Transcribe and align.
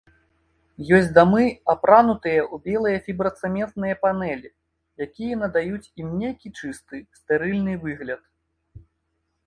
Ёсць 0.99 1.11
дамы, 1.17 1.43
апранутыя 1.73 2.39
ў 2.53 2.63
белыя 2.69 2.97
фібрацэментныя 3.09 3.95
панэлі, 4.07 4.49
якія 5.07 5.33
надаюць 5.45 5.85
ім 6.05 6.09
нейкі 6.23 6.47
чысты, 6.59 6.95
стэрыльны 7.23 7.73
выгляд. 7.87 8.21